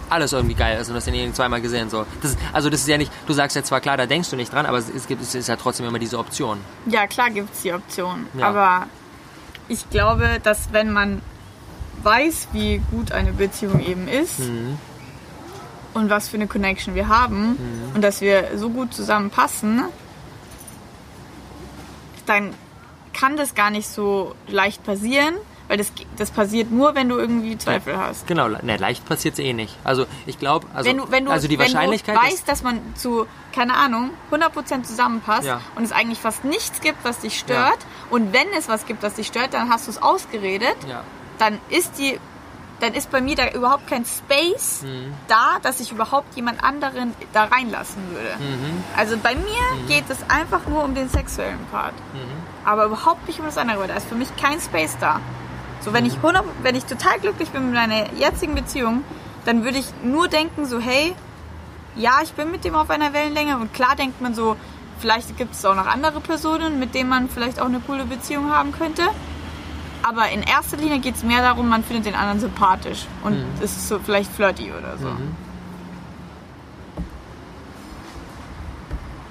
[0.09, 1.91] alles irgendwie geil ist und du hast denjenigen zweimal gesehen.
[1.91, 2.07] So.
[2.23, 4.53] Das, also das ist ja nicht, du sagst ja zwar klar, da denkst du nicht
[4.53, 6.59] dran, aber es, gibt es ist ja trotzdem immer diese Option.
[6.87, 8.27] Ja, klar gibt es die Option.
[8.39, 8.49] Ja.
[8.49, 8.87] Aber
[9.69, 11.23] ich glaube, dass wenn man
[12.03, 14.79] weiß, wie gut eine Beziehung eben ist Mhm.
[15.95, 17.59] und was für eine Connection wir haben
[17.95, 19.83] und dass wir so gut zusammenpassen,
[22.27, 22.55] dann
[23.13, 25.35] kann das gar nicht so leicht passieren,
[25.69, 28.27] weil das, das passiert nur, wenn du irgendwie Zweifel hast.
[28.27, 29.77] Genau, ne, leicht passiert es eh nicht.
[29.85, 32.49] Also ich glaube, also, wenn du, wenn du, also die wenn Wahrscheinlichkeit du ist- weißt,
[32.49, 35.61] dass man zu, keine Ahnung, 100% zusammenpasst Ja.
[35.75, 37.79] und es eigentlich fast nichts gibt, was dich stört
[38.11, 41.03] und wenn es was gibt, was dich stört, dann hast du es ausgeredet, ja.
[41.39, 42.19] dann ist die
[42.79, 45.15] dann ist bei mir da überhaupt kein Space Mhm.
[45.29, 48.37] da, dass ich überhaupt jemand anderen da reinlassen würde.
[48.39, 48.85] Mhm.
[48.95, 51.95] Also bei mir geht es einfach nur um den sexuellen Part.
[52.13, 52.67] Mhm.
[52.67, 53.87] Aber überhaupt nicht um das andere.
[53.89, 55.21] Da ist für mich kein Space da.
[55.87, 56.11] So, wenn, Mhm.
[56.11, 59.05] ich 100, wenn ich total glücklich bin mit meiner jetzigen Beziehung,
[59.45, 61.15] dann würde ich nur denken, so, hey,
[61.95, 63.57] ja, ich bin mit dem auf einer Wellenlänge.
[63.57, 64.57] Und klar denkt man so,
[64.99, 68.51] vielleicht gibt es auch noch andere Personen, mit denen man vielleicht auch eine coole Beziehung
[68.53, 69.03] haben könnte.
[70.03, 73.07] Aber in erster Linie geht es mehr darum, man findet den anderen sympathisch.
[73.23, 75.07] Und es ist so vielleicht flirty oder so.
[75.07, 75.37] Mhm.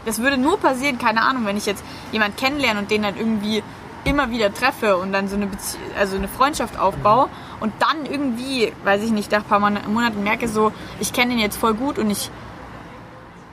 [0.05, 3.61] Das würde nur passieren, keine Ahnung, wenn ich jetzt jemanden kennenlerne und den dann irgendwie
[4.05, 7.27] immer wieder treffe und dann so eine, Bezie also eine Freundschaft aufbaue
[7.59, 11.31] und dann irgendwie, weiß ich nicht, nach ein paar Mon Monaten merke so, ich kenne
[11.31, 12.29] den jetzt voll gut und ich,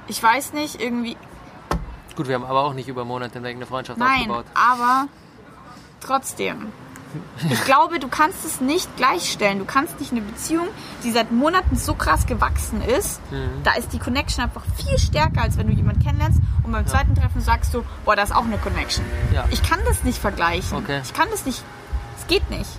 [0.07, 1.17] ich weiß nicht, irgendwie,
[2.15, 4.45] Gut, wir haben aber auch nicht über Monate hinweg eine Freundschaft nein, aufgebaut.
[4.55, 5.09] aber
[6.01, 6.71] trotzdem.
[7.51, 9.59] Ich glaube, du kannst es nicht gleichstellen.
[9.59, 10.67] Du kannst nicht eine Beziehung,
[11.05, 13.63] die seit Monaten so krass gewachsen ist, Mhm.
[13.65, 17.15] da ist die Connection einfach viel stärker, als wenn du jemanden kennenlernst und beim zweiten
[17.15, 19.05] Treffen sagst du, boah, da ist auch eine Connection.
[19.35, 19.45] Ja.
[19.51, 20.79] Ich kann das nicht vergleichen.
[20.79, 21.01] Okay.
[21.05, 21.63] Ich kann das nicht,
[22.19, 22.71] es geht nicht.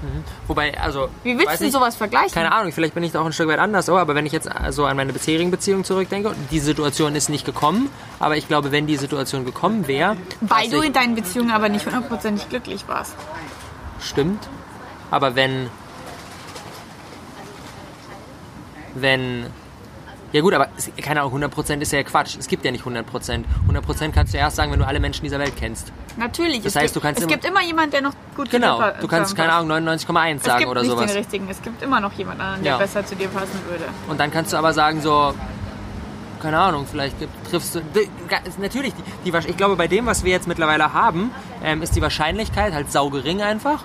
[0.48, 1.10] Wobei, also.
[1.24, 2.32] Wie willst du sowas vergleichen?
[2.32, 4.32] Keine Ahnung, vielleicht bin ich da auch ein Stück weit anders so, aber wenn ich
[4.32, 8.72] jetzt so an meine bisherigen Beziehungen zurückdenke, die Situation ist nicht gekommen, aber ich glaube,
[8.72, 13.14] wenn die Situation gekommen wäre, Weil du in deinen Beziehungen aber nicht hundertprozentig glücklich warst.
[14.04, 14.48] Stimmt.
[15.12, 15.70] Aber wenn.
[18.96, 19.48] Wenn.
[20.32, 22.36] Ja gut, aber es- keine Ahnung, 100% ist ja Quatsch.
[22.40, 23.46] Es gibt ja nicht 100%.
[23.68, 25.92] 100% kannst du erst sagen, wenn du alle Menschen dieser Welt kennst.
[26.18, 26.58] Natürlich.
[26.64, 28.58] Das es heißt, gibt, du kannst es immer- gibt immer jemanden, der noch gut zu
[28.58, 28.78] Genau.
[28.78, 29.52] dir pa- Du kannst, keine.
[29.54, 31.06] Ahnung, 99,1 Es sagen gibt oder nicht sowas.
[31.12, 31.48] den richtigen.
[31.50, 32.78] Es gibt immer noch jemand anderen, der Ja.
[32.80, 33.86] besser zu dir passen würde.
[34.08, 35.36] Und dann kannst du aber sagen, so,
[36.42, 37.82] keine Ahnung, vielleicht gibt- triffst du.
[38.60, 41.30] Natürlich, die, die, ich glaube, bei dem, was wir jetzt mittlerweile haben,
[41.64, 43.84] ähm, ist die Wahrscheinlichkeit halt saugering einfach.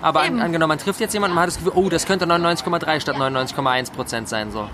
[0.00, 2.24] Aber an, angenommen, man trifft jetzt jemanden und man hat das Gefühl, oh, das könnte
[2.26, 4.50] 99,3 statt 99,1 Prozent sein.
[4.50, 4.68] So.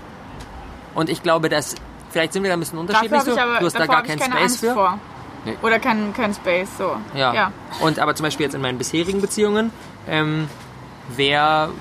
[0.93, 1.75] Und ich glaube, dass.
[2.11, 3.21] Vielleicht sind wir da ein bisschen unterschiedlich.
[3.23, 3.37] so.
[3.37, 4.73] aber du hast da gar keinen keine Space Angst für.
[4.73, 4.99] vor.
[5.43, 5.57] Nee.
[5.61, 6.95] Oder kein, kein Space, so.
[7.13, 7.33] Ja.
[7.33, 7.51] ja.
[7.81, 9.71] Und aber zum Beispiel jetzt in meinen bisherigen Beziehungen
[10.07, 10.49] ähm,
[11.09, 11.71] wäre,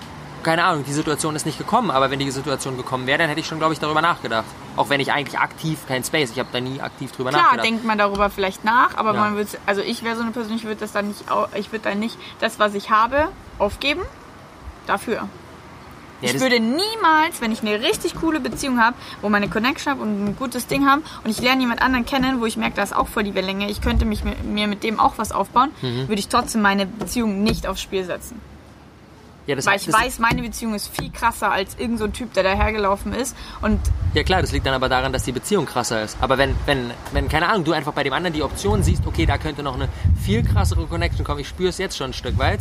[0.44, 3.40] keine Ahnung, die Situation ist nicht gekommen, aber wenn die Situation gekommen wäre, dann hätte
[3.40, 4.44] ich schon, glaube ich, darüber nachgedacht.
[4.76, 7.66] Auch wenn ich eigentlich aktiv kein Space, ich habe da nie aktiv drüber Klar, nachgedacht.
[7.66, 9.20] denkt man darüber vielleicht nach, aber Ja.
[9.20, 11.24] man wird, also ich wäre so eine Person, ich würde das dann nicht,
[11.56, 13.28] ich würde dann nicht das, was ich habe,
[13.58, 14.02] aufgeben.
[14.86, 15.28] Dafür.
[16.20, 20.02] Ja, ich würde niemals, wenn ich eine richtig coole Beziehung habe, wo meine Connection habe
[20.02, 22.82] und ein gutes Ding haben und ich lerne jemand anderen kennen, wo ich merke, da
[22.82, 25.70] ist auch voll die Wellenlänge, ich könnte mich mit, mir mit dem auch was aufbauen,
[25.82, 26.08] Mhm.
[26.08, 28.40] würde ich trotzdem meine Beziehung nicht aufs Spiel setzen.
[29.46, 32.32] Ja, das, Weil ich weiß, meine Beziehung ist viel krasser als irgend so ein Typ,
[32.32, 33.78] der dahergelaufen ist und
[34.14, 36.16] Ja klar, das liegt dann aber daran, dass die Beziehung krasser ist.
[36.20, 39.26] Aber wenn, wenn, wenn, keine Ahnung, du einfach bei dem anderen die Option siehst, okay,
[39.26, 39.88] da könnte noch eine
[40.22, 42.60] viel krassere Connection kommen, ich spüre es jetzt schon ein Stück weit.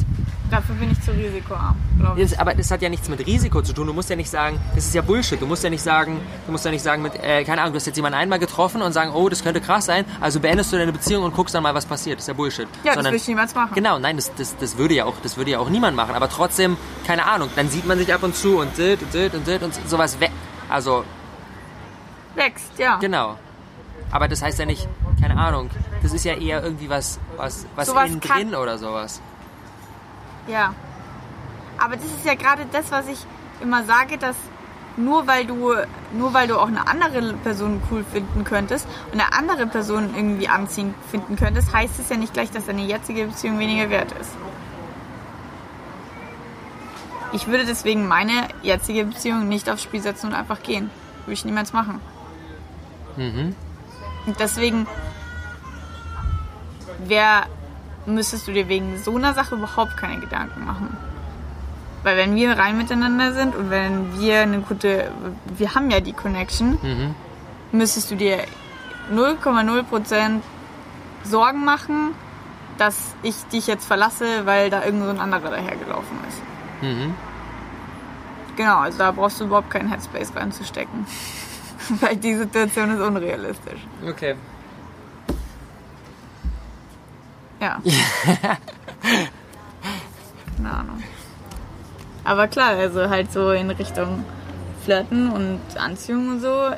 [0.54, 2.40] Dafür bin ich zu risikoarm, glaube ich.
[2.40, 3.88] Aber das hat ja nichts mit Risiko zu tun.
[3.88, 5.42] Du musst ja nicht sagen, das ist ja Bullshit.
[5.42, 7.78] Du musst ja nicht sagen, du musst ja nicht sagen mit, äh, keine Ahnung, du
[7.78, 10.78] hast jetzt jemanden einmal getroffen und sagen, oh, das könnte krass sein, also beendest du
[10.78, 12.18] deine Beziehung und guckst dann mal, was passiert.
[12.18, 12.68] Das ist ja Bullshit.
[12.84, 13.72] Ja, das würde ich niemals machen.
[13.74, 16.16] Genau, nein, das, das, das würde ja auch, das würde ja auch niemand machen.
[16.16, 19.34] Aber trotzdem, keine Ahnung, dann sieht man sich ab und zu und dit und dit
[19.34, 20.32] und dit und sowas weg.
[20.70, 21.04] Also,
[22.36, 22.98] Wächst, ja.
[22.98, 23.38] genau.
[24.12, 24.88] Aber das heißt ja nicht,
[25.20, 25.70] keine Ahnung,
[26.02, 29.22] das ist ja eher irgendwie was, was, was Sowas innen drin oder sowas.
[30.48, 30.74] Ja.
[31.78, 33.20] Aber das ist ja gerade das, was ich
[33.62, 34.36] immer sage, dass
[34.96, 35.74] nur weil du
[36.14, 40.48] nur weil du auch eine andere Person cool finden könntest und eine andere Person irgendwie
[40.48, 44.32] anziehend finden könntest, heißt es ja nicht gleich, dass deine jetzige Beziehung weniger wert ist.
[47.34, 50.92] Ich würde deswegen meine jetzige Beziehung nicht aufs Spiel setzen und einfach gehen.
[51.22, 52.00] Würde ich niemals machen.
[53.18, 53.56] Mhm.
[54.28, 54.86] Und deswegen
[57.06, 57.48] wär,
[58.06, 60.98] müsstest du dir wegen so einer Sache überhaupt keine Gedanken machen.
[62.04, 65.10] Weil wenn wir rein miteinander sind und wenn wir eine gute,
[65.58, 67.16] wir haben ja die Connection, Mhm.
[67.72, 68.40] müsstest du dir
[69.14, 70.42] 0,0%
[71.24, 72.14] Sorgen machen,
[72.78, 76.42] dass ich dich jetzt verlasse, weil da irgend so ein anderer dahergelaufen ist.
[76.82, 77.14] Mhm.
[78.58, 81.06] Genau, also da brauchst du überhaupt keinen Headspace reinzustecken.
[82.02, 83.80] weil die Situation ist unrealistisch.
[84.08, 84.36] Okay.
[87.64, 87.80] Ja.
[90.58, 91.02] Keine Ahnung.
[92.26, 94.24] Aber klar, also halt so in Richtung
[94.84, 96.72] Flirten und Anziehung und so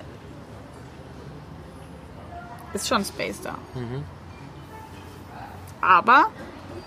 [2.74, 3.56] ist schon Space da.
[5.82, 6.26] Aber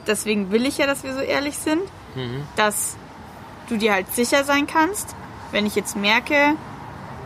[0.07, 1.83] deswegen will ich ja, dass wir so ehrlich sind,
[2.57, 2.97] dass
[3.69, 5.15] du dir halt sicher sein kannst,
[5.51, 6.55] wenn ich jetzt merke,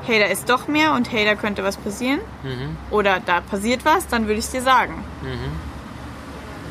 [0.05, 2.77] hey, da ist doch mehr und hey, da könnte was passieren Mhm.
[2.91, 5.05] oder da passiert was, dann würde ich dir sagen.
[5.23, 5.72] Mhm.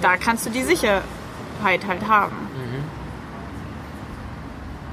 [0.02, 1.04] Da kannst du die Sicherheit
[1.88, 2.36] halt haben.
[2.36, 2.84] Mhm.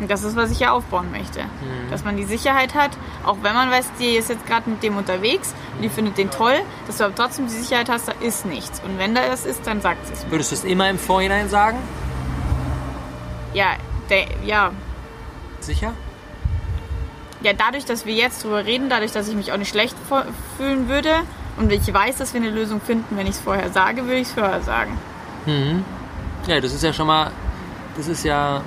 [0.00, 1.42] Und das ist, was ich ja aufbauen möchte.
[1.42, 1.90] Mhm.
[1.90, 2.92] Dass man die Sicherheit hat,
[3.24, 6.30] auch wenn man weiß, die ist jetzt gerade mit dem unterwegs und die findet den
[6.30, 8.80] toll, dass du aber trotzdem die Sicherheit hast, da ist nichts.
[8.84, 10.30] Und wenn da das ist, dann sagt es mir.
[10.30, 11.78] Würdest du es immer im Vorhinein sagen?
[13.54, 13.76] Ja,
[14.08, 14.70] der, ja,
[15.60, 15.94] Sicher?
[17.42, 19.96] ja, dadurch, dass wir jetzt drüber reden, dadurch, dass ich mich auch nicht schlecht
[20.56, 21.10] fühlen würde
[21.58, 24.28] und ich weiß, dass wir eine Lösung finden, wenn ich es vorher sage, würde ich
[24.28, 24.96] es vorher sagen.
[25.46, 25.84] Mhm.
[26.46, 27.30] Ja, das ist ja schon mal,
[27.96, 28.62] das ist ja,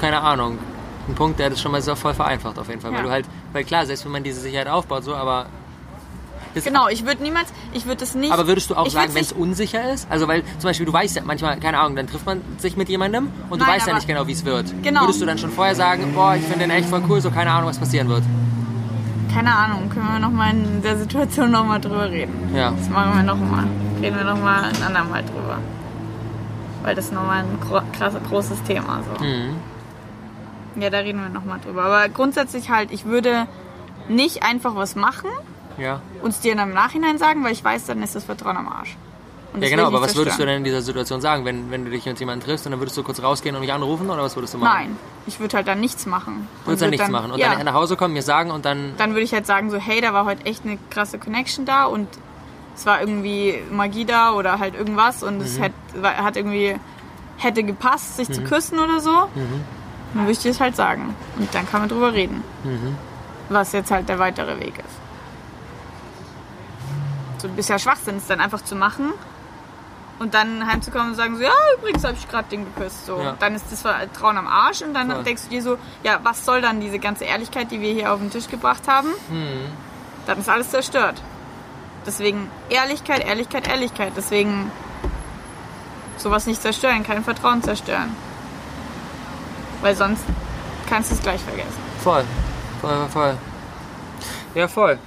[0.00, 0.58] keine Ahnung,
[1.08, 2.92] ein Punkt, der das schon mal so voll vereinfacht auf jeden Fall.
[2.92, 2.98] Ja.
[2.98, 5.46] Weil du halt, weil klar, selbst wenn man diese Sicherheit aufbaut, so, aber.
[6.54, 8.32] Das, Genau, ich würde niemals, ich würde es nicht.
[8.32, 10.06] Aber würdest du auch sagen, wenn es unsicher ist?
[10.10, 12.88] Also weil zum Beispiel du weißt ja manchmal, keine Ahnung, dann trifft man sich mit
[12.88, 14.72] jemandem und du Nein, weißt ja nicht genau, wie es wird.
[14.82, 15.02] Genau.
[15.02, 17.50] Würdest du dann schon vorher sagen, boah, ich finde den echt voll cool, so keine
[17.50, 18.22] Ahnung, was passieren wird?
[19.36, 22.54] Keine Ahnung, können wir nochmal in der Situation nochmal drüber reden.
[22.54, 22.70] Ja.
[22.70, 23.64] Das machen wir nochmal.
[24.00, 25.58] Reden wir nochmal ein andermal drüber.
[26.82, 27.58] Weil das ist nochmal ein
[27.92, 29.00] krass, großes Thema.
[29.02, 29.22] So.
[29.22, 29.56] Mhm.
[30.80, 31.84] Ja, da reden wir nochmal drüber.
[31.84, 33.46] Aber grundsätzlich halt, ich würde
[34.08, 35.28] nicht einfach was machen
[35.76, 36.00] Ja.
[36.22, 38.68] und es dir dann im Nachhinein sagen, weil ich weiß, dann ist das Vertrauen am
[38.68, 38.96] Arsch.
[39.56, 41.90] Und Ja genau, aber was würdest du denn in dieser Situation sagen, wenn, wenn du
[41.90, 44.36] dich mit jemandem triffst und dann würdest du kurz rausgehen und mich anrufen oder was
[44.36, 44.70] würdest du machen?
[44.88, 46.46] Nein, ich würde halt dann nichts machen.
[46.64, 48.92] Du würdest dann nichts machen und ja, dann nach Hause kommen, mir sagen und dann.
[48.98, 51.86] dann würde ich halt sagen so, hey, da war heute echt eine krasse Connection da
[51.86, 52.06] und
[52.76, 55.42] es war irgendwie Magie da oder halt irgendwas und Mhm.
[55.44, 55.72] es hat,
[56.04, 56.76] hat irgendwie
[57.38, 59.10] hätte gepasst, sich zu küssen oder so.
[59.34, 59.64] Mhm.
[60.12, 62.94] Dann würde ich dir das halt sagen und dann kann man drüber reden, Mhm.
[63.48, 64.96] was jetzt halt der weitere Weg ist.
[67.42, 69.12] So ein bisschen Schwachsinn ist dann einfach zu machen
[70.18, 73.06] und dann heimzukommen und sagen so, ja, übrigens habe ich gerade den geküsst.
[73.06, 73.20] So.
[73.20, 73.36] Ja.
[73.38, 75.24] Dann ist das Vertrauen am Arsch und dann Voll.
[75.24, 78.20] denkst du dir so, ja, was soll dann diese ganze Ehrlichkeit, die wir hier auf
[78.20, 79.08] den Tisch gebracht haben?
[79.28, 79.66] Mhm.
[80.26, 81.22] dann ist alles zerstört.
[82.06, 84.12] Deswegen Ehrlichkeit, Ehrlichkeit, Ehrlichkeit.
[84.16, 84.70] Deswegen
[86.16, 88.14] sowas nicht zerstören, kein Vertrauen zerstören.
[89.82, 90.24] Weil sonst
[90.88, 91.78] kannst du es gleich vergessen.
[92.02, 92.24] Voll.
[92.80, 93.36] Voll, voll.
[94.54, 94.98] Ja, voll.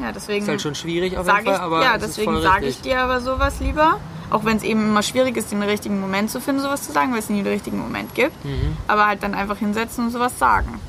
[0.00, 2.66] Ja, deswegen Ist halt schon schwierig auf sage jeden Fall, ich, aber ja, deswegen sage
[2.66, 3.98] ich dir aber sowas lieber.
[4.30, 7.12] Auch wenn es eben immer schwierig ist, den richtigen Moment zu finden, sowas zu sagen,
[7.12, 8.44] weil es nie den richtigen Moment gibt.
[8.44, 8.76] Mhm.
[8.86, 10.80] Aber halt dann einfach hinsetzen und sowas sagen.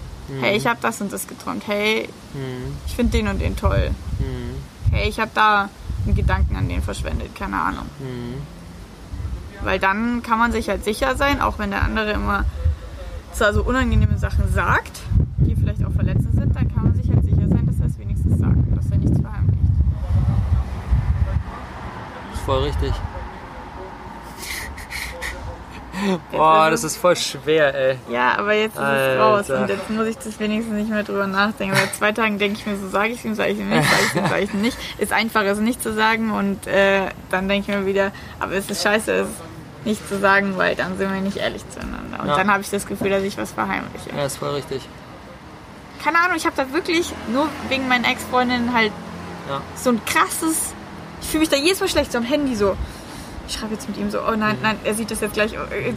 [0.41, 1.63] Hey, ich habe das und das geträumt.
[1.65, 2.75] Hey, Mhm.
[2.85, 3.89] ich finde den und den toll.
[4.19, 4.91] Mhm.
[4.93, 5.69] Hey, ich habe da
[6.05, 7.33] einen Gedanken an den verschwendet.
[7.33, 7.85] Keine Ahnung.
[7.99, 8.35] Mhm.
[9.63, 12.45] Weil dann kann man sich halt sicher sein, auch wenn der andere immer
[13.33, 14.99] zwar so unangenehme Sachen sagt,
[15.37, 17.97] die vielleicht auch verletzend sind, dann kann man sich halt sicher sein, dass er es
[17.97, 19.59] wenigstens sagt und dass er nichts verheimlicht.
[22.33, 22.93] Ist voll richtig.
[26.31, 27.97] Boah, das ist voll schwer, ey.
[28.09, 29.19] Ja, aber jetzt ist es Alter.
[29.21, 31.75] raus und jetzt muss ich das wenigstens nicht mehr drüber nachdenken.
[31.75, 34.01] Seit zwei Tagen denke ich mir so, sage ich ihm, sage ich ihm nicht, sage
[34.07, 34.77] ich ihm, sage ich ihm nicht.
[34.97, 38.69] Ist einfacher, es nicht zu sagen und äh, dann denke ich mir wieder, aber es
[38.69, 39.27] ist scheiße, es
[39.83, 42.19] nicht zu sagen, weil dann sind wir nicht ehrlich zueinander.
[42.21, 42.37] Und Ja.
[42.37, 44.09] dann habe ich das Gefühl, dass ich was verheimliche.
[44.15, 44.87] Ja, ist voll richtig.
[46.03, 48.91] Keine Ahnung, ich habe da wirklich nur wegen meinen Ex-Freundinnen halt
[49.49, 49.61] Ja.
[49.75, 50.73] so ein krasses.
[51.21, 52.77] Ich fühle mich da jedes Mal schlecht, so am Handy so.
[53.47, 54.61] Ich schreibe jetzt mit ihm so, oh nein, Mhm.
[54.61, 55.53] nein, er sieht das jetzt gleich.
[55.57, 55.93] oh, äh, äh,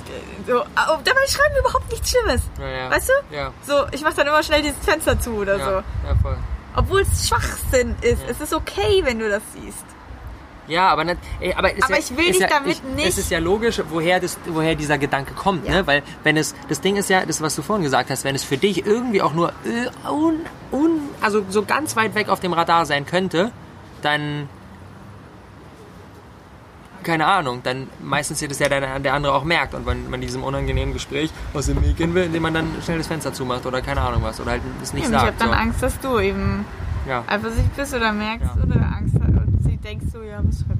[0.46, 2.40] So, oh, dabei schreiben wir überhaupt nichts Schlimmes.
[2.58, 2.90] Ja, ja.
[2.90, 3.36] Weißt du?
[3.36, 3.52] Ja.
[3.66, 5.70] So, ich mache dann immer schnell dieses Fenster zu oder so.
[5.70, 5.84] ja,
[6.22, 6.36] voll.
[6.74, 8.22] Obwohl es Schwachsinn ist.
[8.26, 9.84] Es ist okay, wenn du das siehst.
[10.68, 13.18] Ja, aber nicht, ey, aber, Aber ja, ich will dich ja, damit ich, nicht- Es
[13.18, 15.72] ist ja logisch, woher, das, woher dieser Gedanke kommt, Ja.
[15.74, 15.86] ne?
[15.88, 18.44] Weil wenn es, das Ding ist ja, das was du vorhin gesagt hast, wenn es
[18.44, 20.36] für dich irgendwie auch nur äh, un,
[20.70, 23.50] un, also so ganz weit weg auf dem Radar sein könnte,
[24.02, 24.48] dann
[27.02, 30.20] keine Ahnung, dann meistens sieht es ja der, der andere auch merkt und wenn man
[30.20, 33.66] diesem unangenehmen Gespräch aus dem Weg gehen will, indem man dann schnell das Fenster zumacht
[33.66, 35.40] oder keine Ahnung was oder halt es nicht ich habe sagt.
[35.40, 35.54] dann so.
[35.54, 36.64] Angst, dass du eben
[37.08, 37.24] Ja.
[37.26, 38.62] eifersüchtig bist oder merkst Ja.
[38.62, 40.76] oder Angst hast und sie denkst so, ja, was für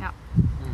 [0.00, 0.12] Ja,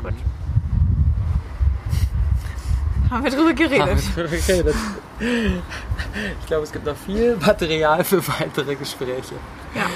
[0.03, 0.15] gut.
[3.11, 3.99] Haben wir drüber geredet.
[4.15, 4.75] geredet.
[5.21, 9.35] Ich glaube, es gibt noch viel Material für weitere Gespräche.
[9.75, 9.87] Ja.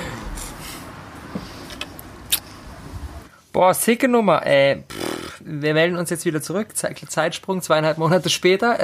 [3.53, 4.47] Boah, sicke Nummer.
[4.47, 6.75] Äh, pff, wir melden uns jetzt wieder zurück.
[6.75, 8.79] Ze- Zeitsprung, zweieinhalb Monate später.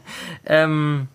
[0.44, 1.06] ähm,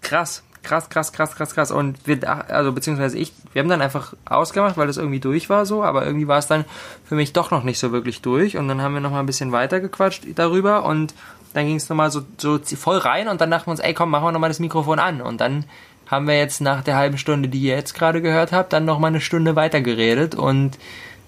[0.00, 1.70] krass, krass, krass, krass, krass, krass.
[1.70, 5.66] Und wir, also beziehungsweise ich, wir haben dann einfach ausgemacht, weil das irgendwie durch war
[5.66, 6.64] so, aber irgendwie war es dann
[7.04, 8.56] für mich doch noch nicht so wirklich durch.
[8.56, 11.14] Und dann haben wir noch mal ein bisschen weiter gequatscht darüber und
[11.54, 14.10] dann ging es nochmal so, so voll rein und dann dachten wir uns, ey komm,
[14.10, 15.20] machen wir nochmal das Mikrofon an.
[15.20, 15.64] Und dann
[16.06, 19.08] haben wir jetzt nach der halben Stunde, die ihr jetzt gerade gehört habt, dann nochmal
[19.08, 20.78] eine Stunde weiter geredet und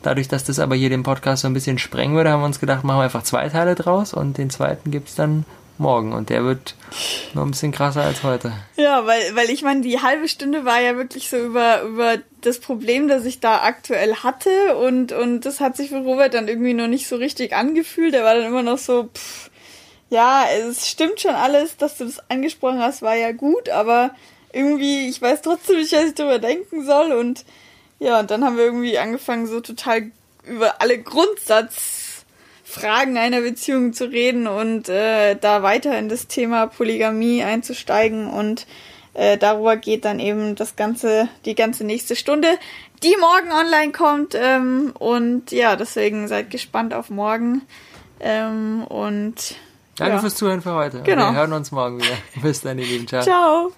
[0.05, 2.61] Dadurch, dass das aber hier den Podcast so ein bisschen sprengen würde, haben wir uns
[2.61, 5.47] gedacht, machen wir einfach zwei Teile draus und den zweiten gibt's dann
[5.79, 6.13] morgen.
[6.13, 6.75] Und der wird
[7.35, 8.53] noch ein bisschen krasser als heute.
[8.77, 12.61] Ja, weil, weil ich meine, die halbe Stunde war ja wirklich so über, über das
[12.61, 16.75] Problem, das ich da aktuell hatte und, und das hat sich für Robert dann irgendwie
[16.75, 18.15] noch nicht so richtig angefühlt.
[18.15, 19.51] Er war dann immer noch so, pff,
[20.11, 24.15] ja, es stimmt schon alles, dass du das angesprochen hast, war ja gut, aber
[24.53, 27.45] irgendwie, ich weiß trotzdem nicht, was ich darüber denken soll und
[27.99, 30.11] ja, und dann haben wir irgendwie angefangen, so total
[30.45, 30.99] über alle
[32.65, 38.67] Grundsatzfragen einer Beziehung zu reden und äh, da weiter in das Thema Polygamie einzusteigen und
[39.15, 42.49] äh, darüber geht dann eben das ganze, die ganze nächste Stunde,
[43.03, 47.63] die morgen online kommt ähm, und ja, deswegen seid gespannt auf morgen
[48.21, 49.57] ähm, und
[49.97, 50.21] Danke ja.
[50.21, 51.03] fürs Zuhören für heute.
[51.03, 51.31] Genau.
[51.31, 52.17] Wir hören uns morgen wieder.
[52.43, 53.07] Bis dann, ihr Lieben.
[53.07, 53.23] Ciao.
[53.23, 53.73] Ciao.